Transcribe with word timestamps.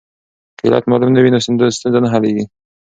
که 0.57 0.63
علت 0.67 0.83
معلوم 0.87 1.11
نه 1.15 1.21
وي 1.21 1.29
نو 1.33 1.39
ستونزه 1.45 1.99
نه 2.03 2.09
حلیږي. 2.13 2.43